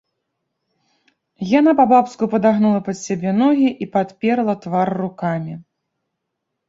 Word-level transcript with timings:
Яна 1.59 1.71
па-бабску 1.81 2.23
падагнула 2.33 2.79
пад 2.89 2.97
сябе 3.07 3.35
ногі 3.43 3.69
і 3.87 3.91
падперла 3.97 4.53
твар 4.65 4.87
рукамі. 5.03 5.53